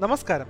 [0.00, 0.46] നമസ്കാരം.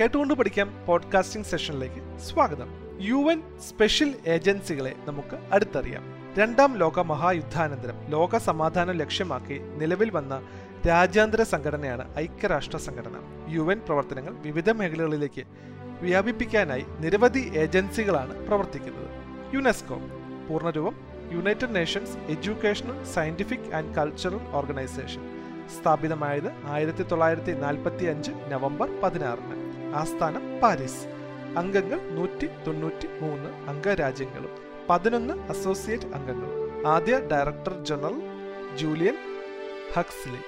[0.00, 2.98] കേട്ടുകൊണ്ട് പഠിക്കാം പോഡ്കാസ്റ്റിംഗ് സെഷനിലേക്ക് സ്വാഗതം.
[3.00, 6.34] യു എൻ സ്പെഷ്യൽ ഏജൻസികളെ നമുക്ക് അടുത്തറിയാം.
[6.38, 10.48] രണ്ടാം ലോക മഹായുദ്ധാനന്തരം ലോക സമാധാനം ലക്ഷ്യമാക്കി നിലവിൽ വന്ന
[10.88, 13.46] രാജ്യാന്തര സംഘടനയാണ് ഐക്യരാഷ്ട്ര സംഘടന.
[13.48, 15.44] യു എൻ പ്രവർത്തനങ്ങൾ വിവിധ മേഖലകളിലേക്ക്
[16.00, 19.10] വ്യാപിപ്പിക്കാനായി നിരവധി ഏജൻസികളാണ് പ്രവർത്തിക്കുന്നത്.
[19.54, 19.96] UNESCO
[20.48, 20.96] പൂർണരൂപം
[21.32, 25.33] United Nations Educational Scientific and Cultural Organization
[25.68, 29.56] സ്ഥാപിതമായത് ആയിരത്തി തൊള്ളായിരത്തി നാൽപ്പത്തി അഞ്ച് നവംബർ പതിനാറിന്.
[29.94, 31.02] ആസ്ഥാനം പാരീസ്.
[31.56, 34.50] അംഗങ്ങൾ നൂറ്റി തൊണ്ണൂറ്റി മൂന്ന് അംഗരാജ്യങ്ങളും
[34.88, 36.86] പതിനൊന്ന് അസോസിയേറ്റ് അംഗങ്ങളും.
[36.86, 38.16] ആദ്യ ഡയറക്ടർ ജനറൽ
[38.76, 39.16] ജൂലിയൻ
[39.96, 40.40] ഹക്സ്ലി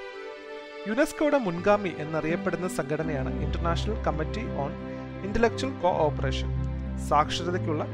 [0.89, 4.73] യുനെസ്കോയുടെ മുൻഗാമി എന്നറിയപ്പെടുന്ന സംഘടനയാണ് International Committee on
[5.25, 6.51] Intellectual cooperation
[7.09, 7.85] സാക്ഷരതയ്ക്കുള്ള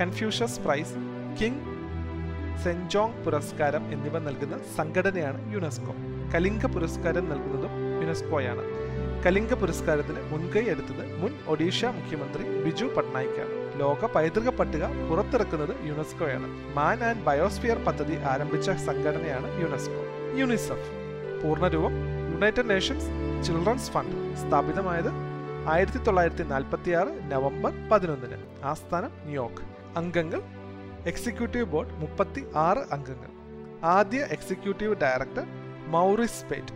[0.00, 0.94] Confucius price
[1.40, 1.62] king
[2.64, 5.94] Sejong പുരസ്കാരം എന്നിവ നൽകുന്ന സംഘടനയാണ് യുനെസ്കോ.
[6.34, 8.62] കലിംഗ പുരസ്കാരം നൽകുന്നതും യുനെസ്കോയാണ്.
[9.26, 13.80] കലിംഗ പുരസ്കാരത്തിന് മുൻകൈ എടുത്തത് മുൻ ഒഡീഷ മുഖ്യമന്ത്രി ബിജു പട്നായിക്കാണ്.
[13.80, 16.76] ലോക പൈതൃക പട്ടിക പുറത്തിറക്കുന്നത് യുനെസ്കോയാണ്.
[16.76, 20.02] മാൻ ആൻഡ് ബയോസ്ഫിയർ പദ്ധതി ആരംഭിച്ച സംഘടനയാണ് യുനെസ്കോ.
[20.38, 20.90] യുനിസെഫ്.
[21.42, 21.92] പൂർണരൂപം
[22.34, 23.06] യുണൈറ്റഡ് നേഷൻസ്
[23.46, 25.10] ചിൽഡ്രൻസ് ഫണ്ട് സ്ഥാപിതമായത്
[25.68, 28.64] ആയിരത്തി തൊള്ളായിരത്തി നാൽപ്പത്തി ആറ് നവംബർ പതിനൊന്നിന്.
[28.64, 29.62] ആസ്ഥാനം ന്യൂയോർക്ക്.
[29.96, 30.42] അംഗങ്ങൾ.
[31.06, 33.30] എക്സിക്യൂട്ടീവ് ബോർഡ് മുപ്പത്തി ആറ് അംഗങ്ങൾ.
[33.84, 36.74] ആദ്യ എക്സിക്യൂട്ടീവ് ഡയറക്ടർ മൗറിസ് പേറ്റ്.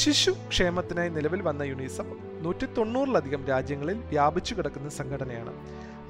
[0.00, 5.52] ശിശു ക്ഷേമത്തിനായി നിലവിൽ വന്ന യുണിസെഫ് നൂറ്റി തൊണ്ണൂറിലധികം രാജ്യങ്ങളിൽ വ്യാപിച്ചു കിടക്കുന്ന സംഘടനയാണ്.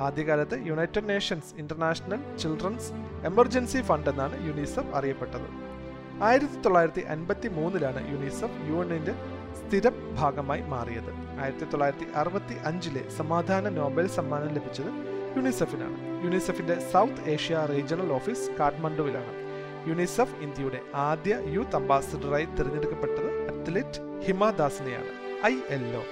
[0.06, 2.91] ആദ്യകാലത്ത് United Nations International Children's
[3.31, 5.48] Emergency Fund എന്നാണ് യുണിസെഫ് അറിയപ്പെട്ടത്.
[6.28, 9.15] ആയിരത്തി തൊള്ളായിരത്തി അൻപത്തി മൂന്നിലാണ് യുണിസെഫ് യു എന്നിന്റെ
[9.61, 11.12] സ്ഥിരം ഭാഗമായി മാറിയത്.
[11.43, 14.91] ആയിരത്തി തൊള്ളായിരത്തി അറുപത്തി അഞ്ചിലെ സമാധാന നോബൽ സമ്മാനം ലഭിച്ചത്
[15.37, 19.33] യുണിസെഫിനാണ് യുണിസെഫിന്റെ സൗത്ത് ഏഷ്യ റീജിയണൽ ഓഫീസ് കാഠ്മണ്ഡുവിലാണ്.
[19.89, 25.12] യുണിസെഫ് ഇന്ത്യയുടെ ആദ്യ യൂത്ത് അംബാസിഡറായി തിരഞ്ഞെടുക്കപ്പെട്ടത് അത്ലറ്റ് ഹിമാദാസിനെയാണ്
[25.47, 26.03] ഐ എൽ ഒ.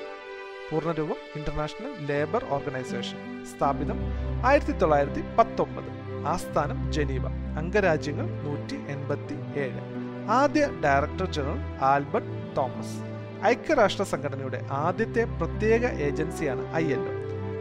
[0.70, 3.98] പൂർണരൂപം ഇന്റർനാഷണൽ ലേബർ ഓർഗനൈസേഷൻ സ്ഥാപിതം
[4.46, 5.90] ആയിരത്തി തൊള്ളായിരത്തി പത്തൊമ്പത്
[6.26, 7.26] ആസ്ഥാനം ജനീവ
[7.58, 9.82] അംഗരാജ്യങ്ങൾ നൂറ്റി എൺപത്തി ഏഴ്
[10.30, 12.96] ആദ്യ ഡയറക്ടർ ജനറൽ ആൽബർട്ട് തോമസ്.
[13.44, 17.14] ഐക്യരാഷ്ട്ര സംഘടനയുടെ ആദ്യത്തെ പ്രത്യേക ഏജൻസിയാണ് ഐ എൽ ഒ.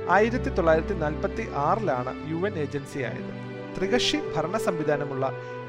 [0.09, 3.31] ആയിരത്തി തൊള്ളായിരത്തി നാൽപ്പത്തി ആറിലാണ് യു എൻ ഏജൻസി ആയത്
[3.77, 5.25] ത്രികക്ഷി ഭരണ സംവിധാനമുള്ള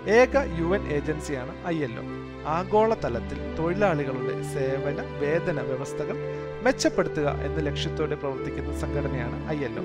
[0.06, 2.02] ഏക യു എൻ ഏജൻസിയാണ് ഐ എൽ ഒ.
[2.46, 6.16] ആഗോളതലത്തിൽ തൊഴിലാളികളുടെ സേവന വേതന വ്യവസ്ഥകൾ
[6.62, 9.82] മെച്ചപ്പെടുത്തുക എന്ന ലക്ഷ്യത്തോടെ പ്രവർത്തിക്കുന്ന സംഘടനയാണ് ഐ എൽ ഒ.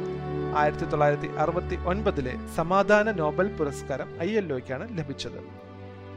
[0.57, 5.40] ആയിരത്തി തൊള്ളായിരത്തി അറുപത്തി ഒൻപതിലെ സമാധാന നോബൽ പുരസ്കാരം ഐ എൽ ഒക്കാണ് ലഭിച്ചത്.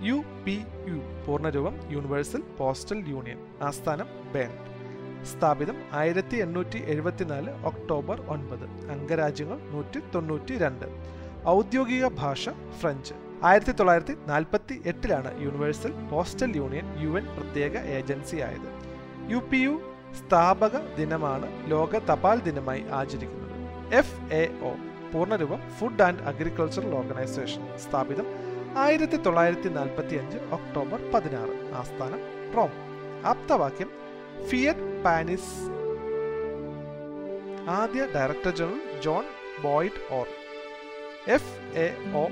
[0.02, 4.50] യു പി യു പൂർണരൂപം യൂണിവേഴ്സൽ പോസ്റ്റൽ യൂണിയൻ ആസ്ഥാനം ബേൺ.
[5.24, 8.90] സ്ഥാപിതം ആയിരത്തി എണ്ണൂറ്റി എഴുപത്തിനാല് ഒക്ടോബർ ഒൻപത്.
[8.90, 10.84] അംഗരാജ്യങ്ങൾ നൂറ്റി തൊണ്ണൂറ്റി രണ്ട്
[11.48, 12.48] ഔദ്യോഗിക ഭാഷ
[12.80, 13.25] ഫ്രഞ്ച്.
[13.46, 18.68] ആയിരത്തി തൊള്ളായിരത്തി നാൽപ്പത്തി എട്ടിലാണ് Universal Postal Union U N പ്രത്യേക ഏജൻസി ആയത്.
[19.32, 19.74] യു പി യു
[20.18, 23.52] സ്ഥാപക ദിനമാണ് ലോക തപാൽ ദിനമായി ആചരിക്കുന്നത്.
[23.94, 24.72] എഫ് എ ഒ
[25.12, 28.28] പൂർണരൂപം ഫുഡ് ആൻഡ് അഗ്രികൾച്ചറൽ ഓർഗനൈസേഷൻ സ്ഥാപിതം
[28.84, 31.54] ആയിരത്തി തൊള്ളായിരത്തി നാൽപ്പത്തി അഞ്ച് ഒക്ടോബർ പതിനാറ്.
[31.80, 32.22] ആസ്ഥാനം
[32.56, 32.72] റോം.
[33.26, 33.90] ആപ്തവാക്യം
[34.48, 35.54] ഫിയറ്റ് പാനിസ്.
[37.80, 39.24] ആദ്യ director general John
[39.64, 40.26] Boyd Orr
[41.34, 41.54] F
[41.84, 41.86] A
[42.20, 42.24] O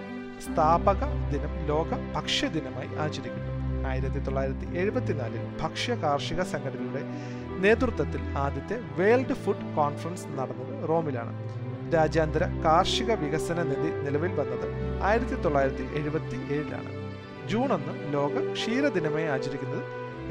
[0.44, 3.52] സ്ഥാപക ദിനം ലോക ഭക്ഷ്യ ദിനമായി ആചരിക്കുന്നു.
[3.90, 7.02] ആയിരത്തി തൊള്ളായിരത്തി എഴുപത്തിനാലിൽ ഭക്ഷ്യ കാർഷിക സംഘടനയുടെ
[7.64, 11.34] നേതൃത്വത്തിൽ ആദ്യത്തെ വേൾഡ് ഫുഡ് കോൺഫറൻസ് നടന്നത് റോമിലാണ്.
[11.94, 14.68] രാജ്യാന്തര കാർഷിക വികസന നിധി നിലവിൽ വന്നത്
[15.08, 16.92] ആയിരത്തി തൊള്ളായിരത്തി എഴുപത്തി ഏഴിലാണ്
[17.52, 19.82] ജൂൺ ഒന്ന് ലോക ക്ഷീരദിനമായി ആചരിക്കുന്നത്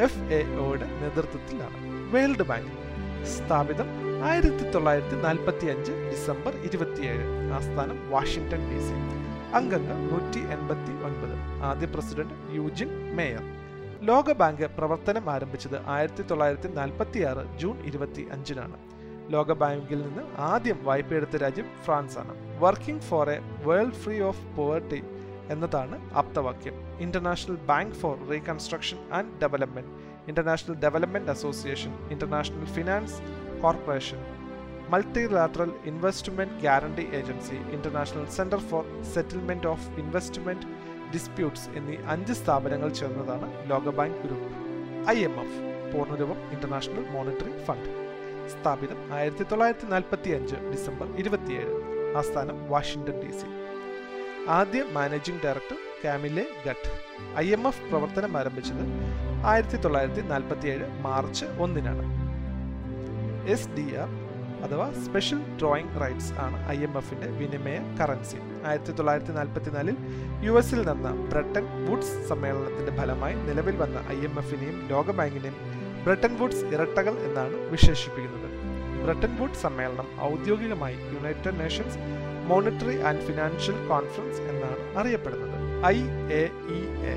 [0.05, 1.77] എഫ് എ ഒയുടെ നേതൃത്വത്തിലാണ്.
[2.13, 2.73] വേൾഡ് ബാങ്ക്
[3.33, 3.89] സ്ഥാപിതം
[4.27, 7.23] ആയിരത്തി തൊള്ളായിരത്തി നാൽപ്പത്തി അഞ്ച് ഡിസംബർ ഇരുപത്തിയേഴ്.
[7.57, 8.95] ആസ്ഥാനം വാഷിംഗ്ടൺ ഡി സി.
[9.57, 11.35] അംഗങ്ങൾ നൂറ്റി എൺപത്തി ഒൻപത്
[11.69, 13.43] ആദ്യ പ്രസിഡന്റ് യൂജിൻ മേയർ.
[14.09, 18.77] ലോകബാങ്ക് പ്രവർത്തനം ആരംഭിച്ചത് ആയിരത്തി തൊള്ളായിരത്തി നാൽപ്പത്തി ആറ് ജൂൺ ഇരുപത്തി അഞ്ചിനാണ്
[19.33, 25.03] ലോകബാങ്കിൽ നിന്ന് ആദ്യം വായ്പയെടുത്ത രാജ്യം ഫ്രാൻസ് ആണ് working for a world free of poverty
[25.49, 26.75] എന്നതാണ് ആപ്തവാക്യം.
[26.99, 29.93] International Bank for Reconstruction and Development.
[30.27, 33.17] International Development Association International Finance
[33.63, 34.21] Corporation
[34.93, 38.83] Multilateral Investment Guarantee Agency International Centre for
[39.13, 40.67] Settlement of Investment
[41.13, 44.49] Disputes എന്നീ അഞ്ച് സ്ഥാപനങ്ങൾ ചേർന്നതാണ് ലോകബാങ്ക് group.
[45.09, 45.59] I M F
[45.93, 47.89] പൂർണരൂപം International Monetary Fund.
[48.53, 51.75] സ്ഥാപിതം ആയിരത്തി തൊള്ളായിരത്തി നാൽപ്പത്തി അഞ്ച് ഡിസംബർ ഇരുപത്തിയേഴ്.
[52.17, 53.49] ആസ്ഥാനം വാഷിംഗ്ടൺ ഡി സി.
[54.49, 56.89] ആദ്യ managing director Camille Gutt.
[57.37, 58.83] I M F പ്രവർത്തനം ആരംഭിച്ചത്
[59.45, 62.12] ആയിരത്തി തൊള്ളായിരത്തി നാൽപ്പത്തിയേഴ് മാർച്ച് ഒന്നിനാണ്.
[63.47, 64.09] എസ് ഡി ആർ
[64.65, 69.97] അഥവാ സ്പെഷ്യൽ ഡ്രോയിങ് റൈറ്റ്സ് ആണ് ഐ എം എഫിന്റെ വിനിമയ കറൻസി ആയിരത്തി തൊള്ളായിരത്തി നാൽപ്പത്തിനാലിൽ
[70.41, 75.57] യു എസിൽ നടന്ന ബ്രട്ടൻ വുഡ്സ് സമ്മേളനത്തിന്റെ ഫലമായി നിലവിൽ വന്ന ഐ എം എഫിനെയും ലോകബാങ്കിനെയും
[76.03, 78.49] ബ്രട്ടൻ വുഡ്സ് ഇരട്ടകൾ എന്നാണ് വിശേഷിപ്പിക്കുന്നത്.
[79.03, 81.97] ബ്രട്ടൻ വുഡ് സമ്മേളനം ഔദ്യോഗികമായി United Nations
[82.47, 85.85] Monetary and Financial Conference എന്നാണ് അറിയപ്പെടുന്നത്.
[85.85, 85.97] ഐ
[86.41, 86.43] എ
[86.77, 86.81] ഇ
[87.11, 87.15] എ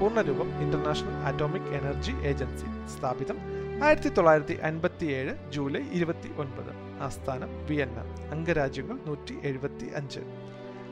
[0.00, 8.00] പൂർണരൂപം ഇന്റർനാഷണൽ അറ്റോമിക് എനർജി ഏജൻസി സ്ഥാപിതം ആയിരത്തി തൊള്ളായിരത്തി അൻപത്തി ഏഴ് ജൂലൈ ഇരുപത്തി ഒൻപത് ആസ്ഥാനം വിയന്ന.
[8.34, 10.20] അംഗരാജ്യങ്ങൾ നൂറ്റി എഴുപത്തി അഞ്ച്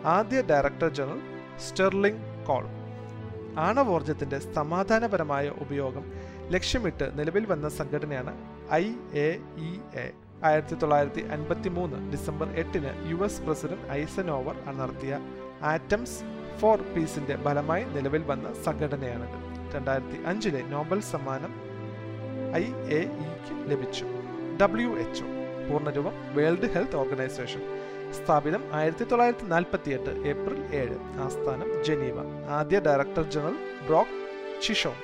[0.05, 1.20] ആദ്യ ഡയറക്ടർ ജനറൽ
[1.58, 2.64] സ്റ്റെർലിംഗ് കോൾ.
[3.56, 6.05] ആണവോർജത്തിന്റെ സമാധാനപരമായ ഉപയോഗം
[6.50, 8.35] ലക്ഷ്യമിട്ട് നിലവിൽ വന്ന സംഘടനയാണ്
[8.73, 8.85] ഐ
[9.26, 9.29] എ
[9.69, 9.70] ഇ
[10.05, 10.06] എ.
[10.44, 15.14] ആയിരത്തി തൊള്ളായിരത്തി അൻപത്തി മൂന്ന് ഡിസംബർ എട്ടിന് യു എസ് പ്രസിഡന്റ് ഐസനോവർ നടത്തിയ
[15.62, 16.19] ആറ്റംസ്
[16.61, 19.38] ഫോർ പീസിന്റെ ഫലമായി നിലവിൽ വന്ന സംഘടനയാണിത്.
[19.75, 21.67] രണ്ടായിരത്തി അഞ്ചിലെ നോബൽ സമ്മാനം
[22.54, 24.04] ഐ എ ഇക്ക് ലഭിച്ചു.
[24.62, 25.26] ഡബ്ല്യു എച്ച് ഒ
[25.70, 27.62] പൂർണരൂപം വേൾഡ് ഹെൽത്ത് ഓർഗനൈസേഷൻ.
[28.12, 31.20] സ്ഥാപിതം ആയിരത്തി തൊള്ളായിരത്തി നാൽപ്പത്തി എട്ട് ഏപ്രിൽ ഏഴ്.
[31.20, 32.48] ആസ്ഥാനം ജനീവ.
[32.50, 33.56] ആദ്യ ഡയറക്ടർ ജനറൽ
[33.86, 34.16] ബ്രോക്ക്
[34.62, 34.94] ചിഷോൺ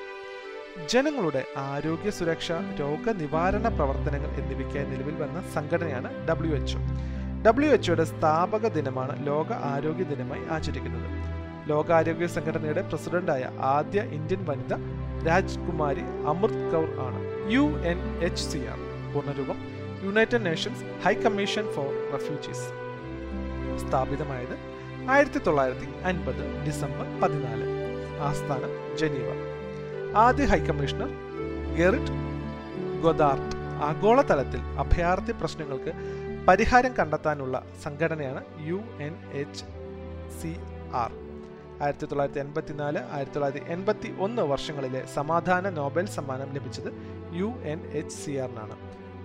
[0.92, 6.80] ജനങ്ങളുടെ ആരോഗ്യ സുരക്ഷ രോഗനിവാരണ പ്രവർത്തനങ്ങൾ എന്നിവയ്ക്കായി നിലവിൽ വന്ന സംഘടനയാണ് ഡബ്ല്യു എച്ച്ഒ
[7.46, 11.08] ഡബ്ല്യു എച്ച്ഒയുടെ സ്ഥാപക ദിനമാണ് ലോക ആരോഗ്യ ദിനമായി ആചരിക്കുന്നത്.
[11.68, 14.74] ലോകാരോഗ്യ സംഘടനയുടെ പ്രസിഡന്റായ ആദ്യ ഇന്ത്യൻ വനിത
[15.26, 17.23] രാജ്കുമാരി അമൃത് കൗർ ആണ്.
[17.52, 18.78] U N H C R
[19.14, 19.58] പൂർണരൂപം
[20.04, 22.66] United Nations High Commission for Refugees.
[23.82, 24.56] സ്ഥാപിതമായത്
[25.10, 27.66] ആയിരത്തി തൊള്ളായിരത്തി അൻപത് ഡിസംബർ പതിനാല്.
[28.20, 29.30] ആസ്ഥാനം ജനീവ.
[30.16, 31.08] ആദ്യ ഹൈക്കമ്മീഷണർ
[31.76, 32.12] ഗെറിറ്റ്
[33.02, 35.92] ഗൊദാർട്ട് ആഗോളതലത്തിൽ അഭയാർത്ഥി പ്രശ്നങ്ങൾക്ക്
[36.48, 39.64] പരിഹാരം കണ്ടെത്താനുള്ള സംഘടനയാണ് U N H
[40.40, 40.56] C
[40.92, 41.12] R
[41.82, 46.90] ആയിരത്തി തൊള്ളായിരത്തി എൺപത്തിനാല് ആയിരത്തി തൊള്ളായിരത്തി എൺപത്തി ഒന്ന് വർഷങ്ങളിലെ സമാധാന നോബൽ സമ്മാനം ലഭിച്ചത്
[47.38, 48.76] യു എൻ എച്ച് സി ആറിനാണ്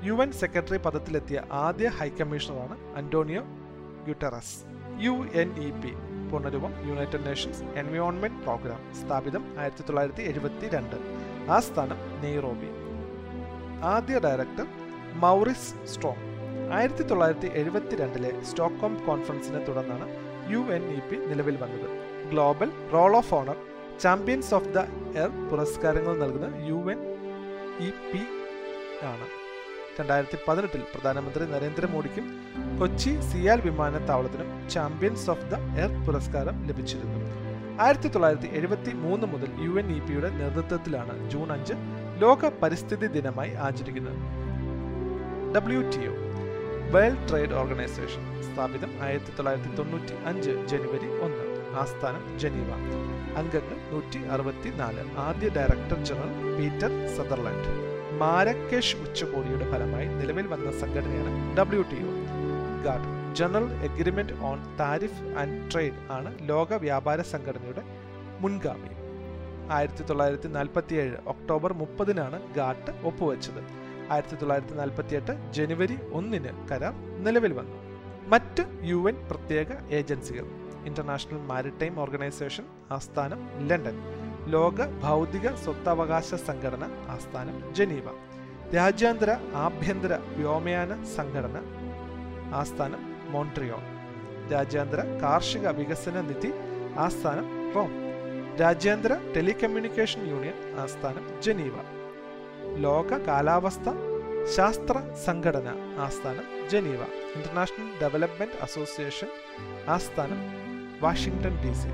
[0.08, 3.42] യു എൻ സെക്രട്ടറി പദത്തിലെത്തിയ ആദ്യ ഹൈക്കമ്മീഷണറാണ് Antonio
[4.06, 4.56] Guterres
[5.06, 5.92] U N E P
[6.32, 10.96] പൂർണരൂപം United Nations Environment Programme സ്ഥാപിതം ആയിരത്തി തൊള്ളായിരത്തി എഴുപത്തി രണ്ട്
[11.58, 12.70] ആസ്ഥാനം നെയ്റോബി.
[13.94, 14.68] ആദ്യ ഡയറക്ടർ
[15.24, 16.26] മൗറിസ് സ്ട്രോങ്.
[16.78, 20.08] ആയിരത്തി തൊള്ളായിരത്തി എഴുപത്തിരണ്ടിലെ സ്റ്റോക്ക്ഹോം കോൺഫറൻസിനെ തുടർന്നാണ്
[20.54, 21.88] യു എൻ ഇ പി നിലവിൽ വന്നത്.
[22.32, 23.58] Global roll of honour
[24.04, 24.80] champions of the
[25.24, 27.00] earth പുരസ്കാരങ്ങൾ നൽകുന്ന യു എൻ
[27.86, 28.22] ഇ പി
[29.10, 29.28] ആണ്.
[30.00, 32.26] രണ്ടായിരത്തി പതിനെട്ടിൽ പ്രധാനമന്ത്രി നരേന്ദ്രമോദിക്കും
[32.80, 37.20] കൊച്ചി സിയാൽ വിമാനത്താവളത്തിനും ചാമ്പ്യൻസ് ഓഫ് ദ എർത്ത് പുരസ്കാരം ലഭിച്ചിരുന്നു.
[37.82, 41.74] ആയിരത്തി തൊള്ളായിരത്തി എഴുപത്തി മൂന്ന് മുതൽ യു എൻ ഇ പിയുടെ നേതൃത്വത്തിലാണ് ജൂൺ അഞ്ച്
[42.24, 44.20] ലോക പരിസ്ഥിതി ദിനമായി ആചരിക്കുന്നത്.
[45.56, 46.16] W T O
[46.96, 51.49] World Trade Organization സ്ഥാപിതം ആയിരത്തി തൊള്ളായിരത്തി തൊണ്ണൂറ്റി അഞ്ച് ജനുവരി ഒന്ന്.
[51.82, 52.70] ആസ്ഥാനം ജനീവ.
[53.40, 57.74] അംഗങ്ങൾ നൂറ്റി അറുപത്തി നാല് ആദ്യ director general Peter Sutherland
[58.22, 62.00] Marrakesh ഉച്ചകോടിയുടെ ഫലമായി നിലവിൽ വന്ന സംഘടനയാണ് W T
[62.86, 67.84] GATT General Agreement on Tariff and Trade ആണ് ലോക വ്യാപാര സംഘടനയുടെ
[68.40, 68.92] മുൻഗാമി.
[69.72, 73.62] ആയിരത്തി തൊള്ളായിരത്തി നാൽപ്പത്തി ഏഴ് ഒക്ടോബർ മുപ്പതിനാണ് ഗാട്ട് ഒപ്പുവെച്ചത്.
[74.12, 76.94] ആയിരത്തി തൊള്ളായിരത്തി നാൽപ്പത്തി എട്ട് ജനുവരി ഒന്നിന് കരാർ
[77.24, 77.78] നിലവിൽ വന്നു.
[78.28, 80.48] മറ്റ് യു എൻ പ്രത്യേക ഏജൻസികൾ.
[80.86, 83.98] ഇന്റർനാഷണൽ മാരിടൈം ഓർഗനൈസേഷൻ ആസ്ഥാനം ലണ്ടൻ.
[84.48, 88.04] ലോക ഭൗതിക സ്വത്തവകാശ സംഘടന ആസ്ഥാനം ജനീവ.
[88.76, 91.62] രാജ്യാന്തര ആഭ്യന്തര വ്യോമയാന സംഘടന
[92.54, 94.00] ആസ്ഥാനം മോൺട്രിയോൺ
[94.52, 96.52] രാജ്യാന്തര കാർഷിക വികസന നിധി
[96.98, 97.92] ആസ്ഥാനം റോം.
[98.60, 101.74] രാജ്യാന്തര ടെലികമ്മ്യൂണിക്കേഷൻ യൂണിയൻ ആസ്ഥാനം ജനീവ.
[102.78, 103.90] ലോക കാലാവസ്ഥ
[104.56, 107.02] ശാസ്ത്ര സംഘടന ആസ്ഥാനം ജനീവ.
[107.36, 109.28] ഇന്റർനാഷണൽ ഡെവലപ്മെന്റ് അസോസിയേഷൻ
[109.88, 110.59] ആസ്ഥാനം
[111.02, 111.88] Washington D C.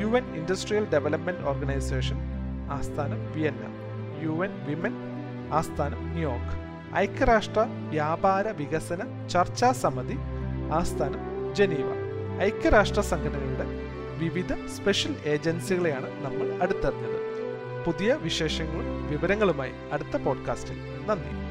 [0.00, 2.16] U N Industrial Development Organization
[2.70, 3.76] ആസ്ഥാനം വിയന്ന.
[4.22, 4.92] യു എൻ വിമൻ
[5.52, 6.66] ആസ്ഥാനം ന്യൂയോർക്ക്.
[6.96, 10.18] ഐക്യരാഷ്ട്ര വ്യാപാര വികസന ചർച്ചാ സമിതി
[10.72, 11.92] ആസ്ഥാനം ജനീവ.
[12.42, 13.64] ഐക്യരാഷ്ട്ര സംഘടനയുടെ
[14.18, 17.16] വിവിധ സ്പെഷ്യൽ ഏജൻസികളെയാണ് നമ്മൾ അടുത്തറിഞ്ഞത്.
[17.86, 21.06] പുതിയ വിശേഷങ്ങളും വിവരങ്ങളുമായി അടുത്ത പോഡ്കാസ്റ്റിൽ.
[21.06, 21.45] നന്ദി.